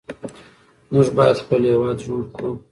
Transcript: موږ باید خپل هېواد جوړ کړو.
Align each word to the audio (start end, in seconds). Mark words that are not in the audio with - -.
موږ 0.93 1.07
باید 1.17 1.41
خپل 1.43 1.61
هېواد 1.71 1.97
جوړ 2.05 2.21
کړو. 2.35 2.51